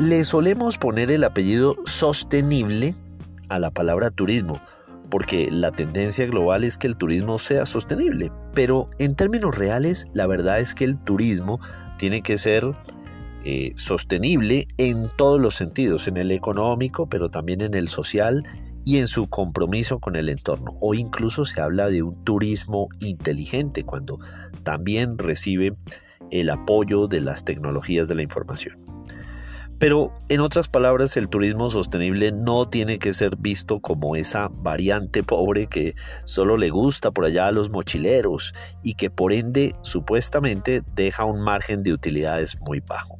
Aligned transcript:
Le 0.00 0.24
solemos 0.24 0.78
poner 0.78 1.10
el 1.10 1.24
apellido 1.24 1.76
sostenible 1.84 2.94
a 3.50 3.58
la 3.58 3.70
palabra 3.70 4.10
turismo, 4.10 4.58
porque 5.10 5.50
la 5.50 5.72
tendencia 5.72 6.24
global 6.24 6.64
es 6.64 6.78
que 6.78 6.86
el 6.86 6.96
turismo 6.96 7.36
sea 7.36 7.66
sostenible, 7.66 8.32
pero 8.54 8.88
en 8.98 9.14
términos 9.14 9.58
reales 9.58 10.06
la 10.14 10.26
verdad 10.26 10.58
es 10.58 10.74
que 10.74 10.84
el 10.84 10.96
turismo 10.96 11.60
tiene 11.98 12.22
que 12.22 12.38
ser 12.38 12.74
eh, 13.44 13.74
sostenible 13.76 14.68
en 14.78 15.10
todos 15.18 15.38
los 15.38 15.54
sentidos, 15.54 16.08
en 16.08 16.16
el 16.16 16.32
económico, 16.32 17.06
pero 17.06 17.28
también 17.28 17.60
en 17.60 17.74
el 17.74 17.88
social 17.88 18.42
y 18.86 18.96
en 18.96 19.06
su 19.06 19.28
compromiso 19.28 19.98
con 19.98 20.16
el 20.16 20.30
entorno. 20.30 20.78
O 20.80 20.94
incluso 20.94 21.44
se 21.44 21.60
habla 21.60 21.90
de 21.90 22.02
un 22.02 22.24
turismo 22.24 22.88
inteligente, 23.00 23.84
cuando 23.84 24.18
también 24.62 25.18
recibe 25.18 25.76
el 26.30 26.48
apoyo 26.48 27.06
de 27.06 27.20
las 27.20 27.44
tecnologías 27.44 28.08
de 28.08 28.14
la 28.14 28.22
información. 28.22 28.99
Pero 29.80 30.12
en 30.28 30.40
otras 30.40 30.68
palabras, 30.68 31.16
el 31.16 31.30
turismo 31.30 31.70
sostenible 31.70 32.32
no 32.32 32.68
tiene 32.68 32.98
que 32.98 33.14
ser 33.14 33.36
visto 33.36 33.80
como 33.80 34.14
esa 34.14 34.48
variante 34.52 35.22
pobre 35.22 35.68
que 35.68 35.94
solo 36.24 36.58
le 36.58 36.68
gusta 36.68 37.12
por 37.12 37.24
allá 37.24 37.46
a 37.46 37.52
los 37.52 37.70
mochileros 37.70 38.52
y 38.82 38.92
que 38.92 39.08
por 39.08 39.32
ende 39.32 39.74
supuestamente 39.80 40.82
deja 40.94 41.24
un 41.24 41.42
margen 41.42 41.82
de 41.82 41.94
utilidades 41.94 42.60
muy 42.60 42.80
bajo. 42.80 43.16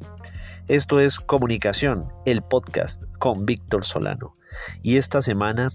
Esto 0.67 0.99
es 0.99 1.19
Comunicación, 1.19 2.09
el 2.27 2.43
podcast 2.43 3.05
con 3.17 3.47
Víctor 3.47 3.83
Solano. 3.83 4.37
Y 4.83 4.97
esta 4.97 5.21
semana, 5.21 5.69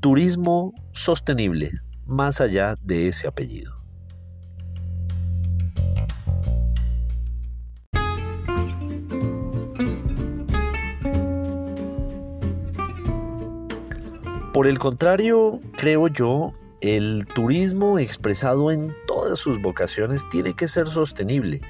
turismo 0.00 0.74
sostenible, 0.92 1.70
más 2.04 2.42
allá 2.42 2.76
de 2.82 3.08
ese 3.08 3.26
apellido. 3.26 3.85
Por 14.56 14.66
el 14.66 14.78
contrario, 14.78 15.60
creo 15.76 16.08
yo, 16.08 16.54
el 16.80 17.26
turismo 17.26 17.98
expresado 17.98 18.70
en 18.70 18.96
todas 19.06 19.38
sus 19.38 19.60
vocaciones 19.60 20.26
tiene 20.30 20.54
que 20.54 20.66
ser 20.66 20.86
sostenible 20.86 21.60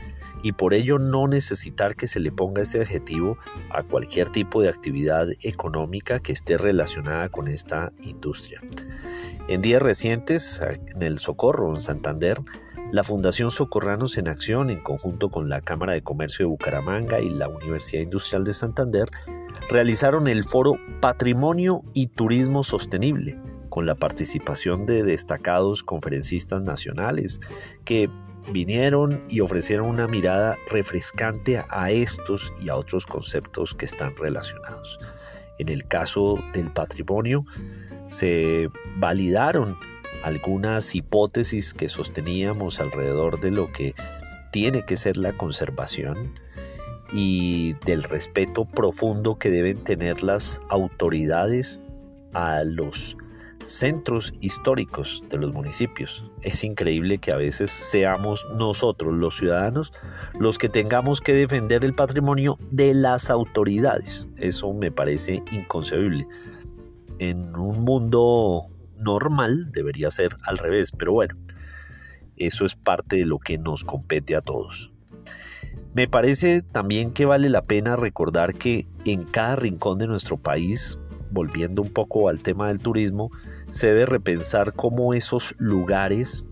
y 0.45 0.53
por 0.53 0.73
ello 0.73 1.01
no 1.01 1.27
necesitar 1.27 1.97
que 1.97 2.07
se 2.07 2.21
le 2.21 2.31
ponga 2.31 2.63
este 2.63 2.81
adjetivo 2.81 3.39
a 3.71 3.83
cualquier 3.83 4.29
tipo 4.29 4.63
de 4.63 4.69
actividad 4.69 5.27
económica 5.43 6.21
que 6.21 6.31
esté 6.31 6.59
relacionada 6.59 7.29
con 7.29 7.49
esta 7.49 7.93
industria. 8.03 8.61
En 9.49 9.63
días 9.63 9.83
recientes, 9.83 10.61
en 10.95 11.03
el 11.03 11.19
Socorro, 11.19 11.75
en 11.75 11.81
Santander, 11.81 12.39
la 12.93 13.03
Fundación 13.03 13.51
Socorranos 13.51 14.17
en 14.17 14.29
Acción, 14.29 14.71
en 14.71 14.81
conjunto 14.81 15.29
con 15.29 15.49
la 15.49 15.61
Cámara 15.61 15.95
de 15.95 16.03
Comercio 16.03 16.45
de 16.45 16.51
Bucaramanga 16.51 17.19
y 17.19 17.31
la 17.31 17.49
Universidad 17.49 18.03
Industrial 18.03 18.45
de 18.45 18.55
Santander, 18.55 19.09
realizaron 19.69 20.29
el 20.29 20.45
foro 20.45 20.79
Patrimonio 21.01 21.81
y 21.95 22.09
Turismo 22.09 22.63
Sostenible, 22.63 23.39
con 23.69 23.87
la 23.87 23.95
participación 23.95 24.87
de 24.87 25.03
destacados 25.03 25.83
conferencistas 25.83 26.63
nacionales 26.63 27.41
que 27.85 28.09
vinieron 28.53 29.25
y 29.29 29.41
ofrecieron 29.41 29.89
una 29.89 30.07
mirada 30.07 30.57
refrescante 30.71 31.63
a 31.69 31.91
estos 31.91 32.53
y 32.61 32.69
a 32.69 32.77
otros 32.77 33.07
conceptos 33.07 33.75
que 33.75 33.87
están 33.87 34.15
relacionados. 34.17 35.01
En 35.59 35.69
el 35.69 35.87
caso 35.87 36.39
del 36.53 36.71
patrimonio, 36.73 37.45
se 38.09 38.71
validaron 38.97 39.77
algunas 40.23 40.95
hipótesis 40.95 41.75
que 41.75 41.89
sosteníamos 41.89 42.81
alrededor 42.81 43.41
de 43.41 43.51
lo 43.51 43.73
que 43.73 43.95
tiene 44.53 44.85
que 44.85 44.97
ser 44.97 45.17
la 45.17 45.33
conservación, 45.33 46.33
y 47.13 47.75
del 47.85 48.03
respeto 48.03 48.65
profundo 48.65 49.37
que 49.37 49.51
deben 49.51 49.83
tener 49.85 50.23
las 50.23 50.61
autoridades 50.69 51.81
a 52.33 52.65
los 52.65 53.17
centros 53.67 54.33
históricos 54.41 55.25
de 55.29 55.39
los 55.39 55.53
municipios. 55.53 56.25
Es 56.43 56.63
increíble 56.63 57.19
que 57.19 57.33
a 57.33 57.37
veces 57.37 57.71
seamos 57.71 58.47
nosotros 58.57 59.15
los 59.15 59.37
ciudadanos 59.37 59.93
los 60.39 60.59
que 60.59 60.69
tengamos 60.69 61.21
que 61.21 61.33
defender 61.33 61.85
el 61.85 61.95
patrimonio 61.95 62.57
de 62.71 62.95
las 62.95 63.31
autoridades. 63.31 64.29
Eso 64.37 64.73
me 64.73 64.93
parece 64.93 65.43
inconcebible. 65.51 66.27
En 67.19 67.57
un 67.57 67.85
mundo 67.85 68.63
normal 68.99 69.71
debería 69.73 70.11
ser 70.11 70.37
al 70.45 70.59
revés, 70.59 70.93
pero 70.93 71.13
bueno, 71.13 71.37
eso 72.37 72.65
es 72.65 72.77
parte 72.77 73.17
de 73.17 73.25
lo 73.25 73.39
que 73.39 73.59
nos 73.59 73.85
compete 73.85 74.37
a 74.37 74.43
todos. 74.43 74.93
Me 75.97 76.09
parece 76.09 76.61
también 76.61 77.11
que 77.11 77.25
vale 77.25 77.49
la 77.49 77.65
pena 77.65 77.97
recordar 77.97 78.53
que 78.53 78.85
en 79.07 79.25
cada 79.25 79.57
rincón 79.57 79.97
de 79.97 80.07
nuestro 80.07 80.37
país, 80.37 80.99
volviendo 81.31 81.81
un 81.81 81.89
poco 81.89 82.29
al 82.29 82.41
tema 82.41 82.69
del 82.69 82.81
turismo, 82.81 83.31
se 83.71 83.87
debe 83.87 84.05
repensar 84.05 84.75
cómo 84.75 85.15
esos 85.15 85.55
lugares 85.57 86.45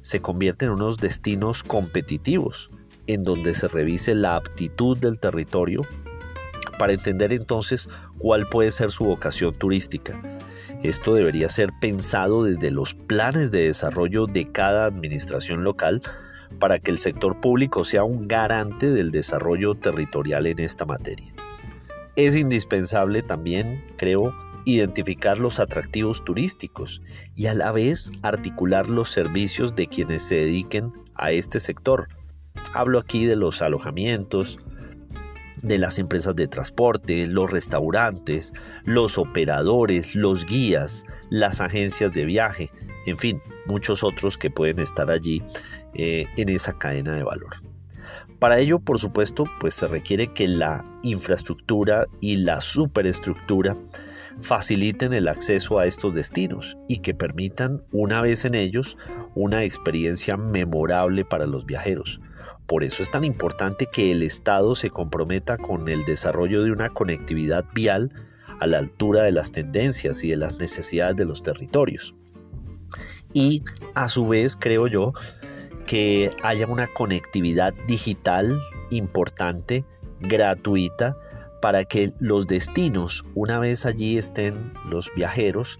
se 0.00 0.22
convierten 0.22 0.68
en 0.68 0.76
unos 0.76 0.96
destinos 0.96 1.62
competitivos, 1.62 2.70
en 3.06 3.22
donde 3.22 3.52
se 3.52 3.68
revise 3.68 4.14
la 4.14 4.36
aptitud 4.36 4.96
del 4.96 5.20
territorio 5.20 5.82
para 6.78 6.94
entender 6.94 7.34
entonces 7.34 7.86
cuál 8.16 8.46
puede 8.46 8.70
ser 8.70 8.90
su 8.90 9.04
vocación 9.04 9.52
turística. 9.52 10.18
Esto 10.82 11.12
debería 11.12 11.50
ser 11.50 11.68
pensado 11.82 12.44
desde 12.44 12.70
los 12.70 12.94
planes 12.94 13.50
de 13.50 13.64
desarrollo 13.64 14.24
de 14.24 14.50
cada 14.50 14.86
administración 14.86 15.64
local 15.64 16.00
para 16.58 16.78
que 16.78 16.90
el 16.90 16.98
sector 16.98 17.40
público 17.40 17.84
sea 17.84 18.04
un 18.04 18.26
garante 18.28 18.90
del 18.90 19.10
desarrollo 19.10 19.74
territorial 19.74 20.46
en 20.46 20.58
esta 20.58 20.84
materia. 20.84 21.32
Es 22.16 22.36
indispensable 22.36 23.22
también, 23.22 23.84
creo, 23.96 24.34
identificar 24.64 25.38
los 25.38 25.60
atractivos 25.60 26.24
turísticos 26.24 27.02
y 27.34 27.46
a 27.46 27.54
la 27.54 27.72
vez 27.72 28.12
articular 28.22 28.88
los 28.88 29.08
servicios 29.08 29.74
de 29.74 29.86
quienes 29.86 30.22
se 30.22 30.36
dediquen 30.36 30.92
a 31.14 31.32
este 31.32 31.60
sector. 31.60 32.08
Hablo 32.74 32.98
aquí 32.98 33.26
de 33.26 33.36
los 33.36 33.62
alojamientos, 33.62 34.58
de 35.62 35.78
las 35.78 35.98
empresas 35.98 36.34
de 36.36 36.48
transporte, 36.48 37.26
los 37.26 37.50
restaurantes, 37.50 38.52
los 38.84 39.18
operadores, 39.18 40.14
los 40.14 40.46
guías, 40.46 41.04
las 41.28 41.60
agencias 41.60 42.12
de 42.12 42.24
viaje, 42.24 42.70
en 43.06 43.18
fin, 43.18 43.42
muchos 43.66 44.04
otros 44.04 44.36
que 44.36 44.50
pueden 44.50 44.78
estar 44.80 45.10
allí 45.10 45.42
eh, 45.94 46.26
en 46.36 46.48
esa 46.48 46.72
cadena 46.72 47.14
de 47.14 47.22
valor. 47.22 47.54
Para 48.38 48.58
ello, 48.58 48.78
por 48.78 48.98
supuesto, 48.98 49.44
pues 49.60 49.74
se 49.74 49.86
requiere 49.86 50.32
que 50.32 50.48
la 50.48 50.84
infraestructura 51.02 52.06
y 52.20 52.36
la 52.36 52.60
superestructura 52.60 53.76
faciliten 54.40 55.12
el 55.12 55.28
acceso 55.28 55.78
a 55.78 55.86
estos 55.86 56.14
destinos 56.14 56.78
y 56.88 56.98
que 56.98 57.14
permitan, 57.14 57.82
una 57.92 58.22
vez 58.22 58.46
en 58.46 58.54
ellos, 58.54 58.96
una 59.34 59.64
experiencia 59.64 60.36
memorable 60.36 61.24
para 61.24 61.46
los 61.46 61.66
viajeros. 61.66 62.20
Por 62.66 62.84
eso 62.84 63.02
es 63.02 63.10
tan 63.10 63.24
importante 63.24 63.88
que 63.92 64.12
el 64.12 64.22
Estado 64.22 64.74
se 64.74 64.90
comprometa 64.90 65.56
con 65.56 65.88
el 65.88 66.04
desarrollo 66.04 66.62
de 66.62 66.70
una 66.70 66.88
conectividad 66.88 67.64
vial 67.74 68.10
a 68.60 68.66
la 68.66 68.78
altura 68.78 69.22
de 69.22 69.32
las 69.32 69.52
tendencias 69.52 70.22
y 70.22 70.30
de 70.30 70.36
las 70.36 70.58
necesidades 70.58 71.16
de 71.16 71.24
los 71.24 71.42
territorios. 71.42 72.14
Y 73.32 73.62
a 73.94 74.08
su 74.08 74.28
vez, 74.28 74.56
creo 74.56 74.86
yo, 74.86 75.12
que 75.86 76.30
haya 76.42 76.66
una 76.66 76.86
conectividad 76.86 77.74
digital 77.86 78.60
importante, 78.90 79.84
gratuita, 80.20 81.16
para 81.60 81.84
que 81.84 82.12
los 82.18 82.46
destinos, 82.46 83.24
una 83.34 83.58
vez 83.58 83.86
allí 83.86 84.16
estén 84.16 84.72
los 84.88 85.10
viajeros, 85.14 85.78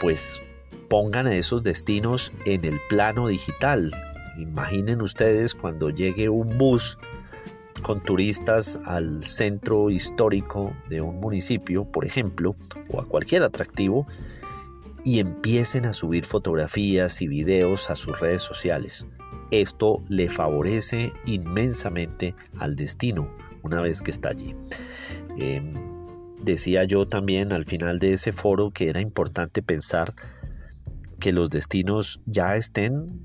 pues 0.00 0.40
pongan 0.88 1.26
a 1.26 1.34
esos 1.34 1.62
destinos 1.62 2.32
en 2.44 2.64
el 2.64 2.80
plano 2.88 3.28
digital. 3.28 3.92
Imaginen 4.38 5.00
ustedes 5.00 5.54
cuando 5.54 5.90
llegue 5.90 6.28
un 6.28 6.58
bus 6.58 6.98
con 7.82 8.00
turistas 8.00 8.78
al 8.84 9.22
centro 9.22 9.90
histórico 9.90 10.72
de 10.88 11.00
un 11.00 11.20
municipio, 11.20 11.84
por 11.84 12.04
ejemplo, 12.04 12.54
o 12.88 13.00
a 13.00 13.06
cualquier 13.06 13.42
atractivo, 13.42 14.06
y 15.04 15.18
empiecen 15.18 15.86
a 15.86 15.92
subir 15.92 16.24
fotografías 16.24 17.22
y 17.22 17.28
videos 17.28 17.90
a 17.90 17.96
sus 17.96 18.18
redes 18.20 18.42
sociales. 18.42 19.06
Esto 19.50 20.02
le 20.08 20.28
favorece 20.28 21.12
inmensamente 21.26 22.34
al 22.58 22.76
destino 22.76 23.28
una 23.62 23.80
vez 23.80 24.02
que 24.02 24.10
está 24.10 24.30
allí. 24.30 24.54
Em, 25.36 25.74
decía 26.42 26.84
yo 26.84 27.06
también 27.06 27.52
al 27.52 27.64
final 27.64 27.98
de 27.98 28.14
ese 28.14 28.32
foro 28.32 28.70
que 28.70 28.88
era 28.88 29.00
importante 29.00 29.62
pensar 29.62 30.14
que 31.20 31.32
los 31.32 31.50
destinos 31.50 32.20
ya 32.26 32.56
estén 32.56 33.20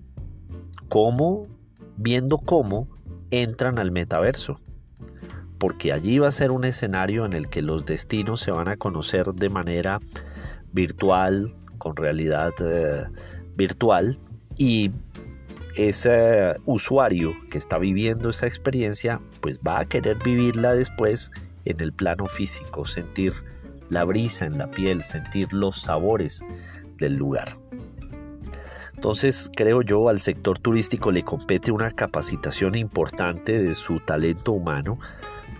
como, 0.87 1.47
viendo 1.97 2.37
cómo 2.37 2.87
entran 3.31 3.79
al 3.79 3.91
metaverso. 3.91 4.55
Porque 5.57 5.91
allí 5.91 6.19
va 6.19 6.27
a 6.27 6.31
ser 6.31 6.51
un 6.51 6.65
escenario 6.65 7.25
en 7.25 7.33
el 7.33 7.49
que 7.49 7.63
los 7.63 7.85
destinos 7.85 8.39
se 8.39 8.51
van 8.51 8.67
a 8.67 8.77
conocer 8.77 9.33
de 9.33 9.49
manera 9.49 9.99
virtual, 10.71 11.53
con 11.77 11.95
realidad 11.95 12.53
eh, 12.59 13.05
virtual, 13.55 14.19
y 14.57 14.91
ese 15.75 16.55
usuario 16.65 17.33
que 17.49 17.57
está 17.57 17.77
viviendo 17.77 18.29
esa 18.29 18.47
experiencia, 18.47 19.21
pues 19.41 19.59
va 19.59 19.79
a 19.79 19.85
querer 19.85 20.17
vivirla 20.23 20.73
después 20.73 21.31
en 21.65 21.79
el 21.81 21.93
plano 21.93 22.25
físico, 22.25 22.85
sentir 22.85 23.33
la 23.89 24.03
brisa 24.03 24.45
en 24.45 24.57
la 24.57 24.69
piel, 24.69 25.03
sentir 25.03 25.53
los 25.53 25.81
sabores 25.81 26.43
del 26.97 27.15
lugar. 27.15 27.49
Entonces, 28.95 29.51
creo 29.55 29.83
yo, 29.83 30.09
al 30.09 30.19
sector 30.19 30.57
turístico 30.57 31.11
le 31.11 31.21
compete 31.21 31.71
una 31.71 31.91
capacitación 31.91 32.73
importante 32.73 33.61
de 33.61 33.75
su 33.75 33.99
talento 33.99 34.53
humano 34.53 34.97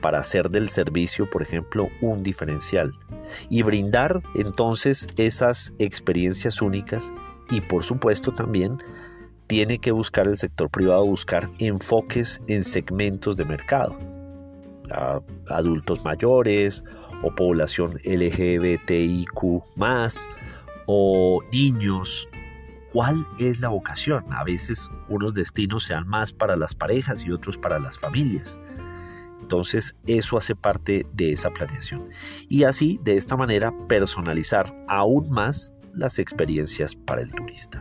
para 0.02 0.20
hacer 0.20 0.50
del 0.50 0.70
servicio, 0.70 1.30
por 1.30 1.42
ejemplo, 1.42 1.90
un 2.02 2.24
diferencial 2.24 2.94
y 3.50 3.62
brindar 3.64 4.22
entonces 4.36 5.08
esas 5.18 5.74
experiencias 5.80 6.62
únicas 6.62 7.12
y 7.50 7.62
por 7.62 7.84
supuesto 7.84 8.32
también 8.32 8.78
tiene 9.48 9.80
que 9.80 9.92
buscar 9.92 10.28
el 10.28 10.38
sector 10.38 10.70
privado 10.70 11.06
buscar 11.06 11.50
enfoques 11.60 12.44
en 12.48 12.64
segmentos 12.64 13.36
de 13.38 13.46
mercado, 13.46 13.98
adultos 15.50 16.04
mayores 16.04 16.84
o 17.24 17.34
población 17.34 17.98
LGBTIQ 18.04 19.64
o 20.86 21.40
niños. 21.52 22.28
¿Cuál 22.94 23.26
es 23.40 23.60
la 23.60 23.70
vocación? 23.70 24.24
A 24.32 24.44
veces 24.44 24.90
unos 25.10 25.34
destinos 25.34 25.86
sean 25.86 26.08
más 26.08 26.32
para 26.32 26.56
las 26.56 26.74
parejas 26.74 27.26
y 27.26 27.32
otros 27.32 27.58
para 27.58 27.80
las 27.80 27.98
familias. 27.98 28.60
Entonces 29.48 29.96
eso 30.08 30.36
hace 30.36 30.56
parte 30.56 31.06
de 31.14 31.32
esa 31.32 31.52
planeación. 31.52 32.04
Y 32.50 32.66
así, 32.66 33.00
de 33.02 33.16
esta 33.16 33.38
manera, 33.38 33.74
personalizar 33.88 34.76
aún 34.90 35.30
más 35.30 35.74
las 35.94 36.20
experiencias 36.20 36.98
para 36.98 37.22
el 37.22 37.32
turista. 37.32 37.80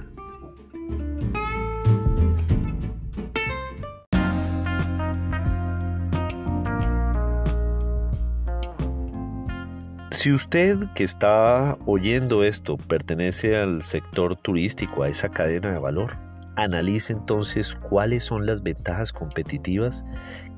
Si 10.12 10.32
usted 10.32 10.78
que 10.94 11.02
está 11.02 11.76
oyendo 11.84 12.44
esto 12.44 12.76
pertenece 12.76 13.56
al 13.56 13.82
sector 13.82 14.36
turístico, 14.36 15.02
a 15.02 15.08
esa 15.08 15.30
cadena 15.30 15.72
de 15.72 15.80
valor, 15.80 16.25
analice 16.56 17.12
entonces 17.12 17.74
cuáles 17.74 18.24
son 18.24 18.46
las 18.46 18.62
ventajas 18.62 19.12
competitivas 19.12 20.04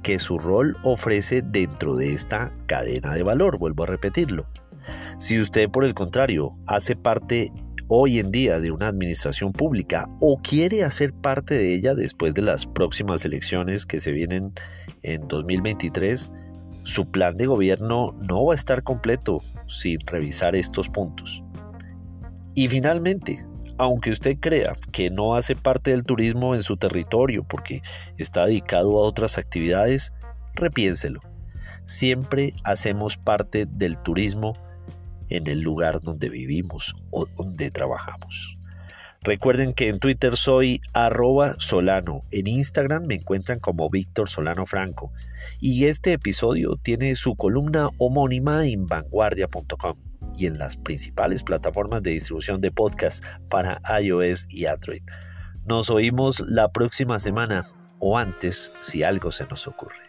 que 0.03 0.19
su 0.19 0.39
rol 0.39 0.77
ofrece 0.85 1.43
dentro 1.43 1.97
de 1.97 2.13
esta 2.13 2.53
cadena 2.67 3.15
de 3.15 3.23
valor, 3.23 3.59
vuelvo 3.59 3.83
a 3.83 3.87
repetirlo. 3.87 4.47
Si 5.19 5.41
usted 5.41 5.69
por 5.69 5.85
el 5.85 5.95
contrario 5.95 6.53
hace 6.67 6.97
parte 6.97 7.53
hoy 7.89 8.19
en 8.19 8.31
día 8.31 8.61
de 8.61 8.71
una 8.71 8.89
administración 8.89 9.53
pública 9.53 10.09
o 10.21 10.41
quiere 10.41 10.85
hacer 10.85 11.13
parte 11.13 11.55
de 11.55 11.75
ella 11.75 11.95
después 11.95 12.35
de 12.35 12.43
las 12.43 12.67
próximas 12.67 13.25
elecciones 13.25 13.87
que 13.87 13.99
se 13.99 14.13
vienen 14.13 14.53
en 15.03 15.27
2023, 15.27 16.33
su 16.85 17.11
plan 17.11 17.35
de 17.35 17.47
gobierno 17.47 18.11
no 18.23 18.45
va 18.47 18.53
a 18.53 18.57
estar 18.57 18.83
completo 18.83 19.39
sin 19.67 19.99
revisar 20.07 20.55
estos 20.55 20.89
puntos. 20.89 21.43
Y 22.55 22.69
finalmente, 22.69 23.39
aunque 23.79 24.11
usted 24.11 24.37
crea 24.39 24.75
que 24.93 25.11
no 25.11 25.37
hace 25.37 25.57
parte 25.57 25.93
del 25.93 26.05
turismo 26.05 26.55
en 26.55 26.63
su 26.63 26.77
territorio 26.77 27.45
porque 27.45 27.83
está 28.19 28.45
dedicado 28.45 28.99
a 28.99 29.03
otras 29.03 29.39
actividades, 29.39 30.13
repiénselo. 30.55 31.21
Siempre 31.85 32.53
hacemos 32.65 33.17
parte 33.17 33.67
del 33.67 33.99
turismo 33.99 34.53
en 35.31 35.47
el 35.47 35.61
lugar 35.61 36.01
donde 36.01 36.29
vivimos 36.29 36.95
o 37.11 37.27
donde 37.27 37.71
trabajamos. 37.71 38.59
Recuerden 39.23 39.73
que 39.73 39.89
en 39.89 39.99
Twitter 39.99 40.37
soy 40.37 40.81
arroba 40.93 41.55
solano, 41.59 42.23
en 42.31 42.47
Instagram 42.47 43.07
me 43.07 43.17
encuentran 43.17 43.59
como 43.59 43.91
Víctor 43.91 44.29
Solano 44.29 44.65
Franco 44.65 45.13
y 45.61 45.87
este 45.87 46.13
episodio 46.13 46.77
tiene 46.81 47.17
su 47.17 47.35
columna 47.35 47.89
homónima 47.99 48.67
en 48.67 48.87
vanguardia.com 48.87 50.08
y 50.39 50.47
en 50.47 50.59
las 50.59 50.77
principales 50.77 51.43
plataformas 51.43 52.03
de 52.03 52.13
distribución 52.13 52.61
de 52.61 52.71
podcast 52.71 53.25
para 53.51 53.81
iOS 54.01 54.47
y 54.49 54.67
Android. 54.67 55.03
Nos 55.67 55.91
oímos 55.91 56.41
la 56.41 56.73
próxima 56.73 57.19
semana 57.19 57.65
o 57.99 58.17
antes 58.17 58.73
si 58.81 59.03
algo 59.03 59.31
se 59.31 59.45
nos 59.47 59.67
ocurre. 59.67 60.09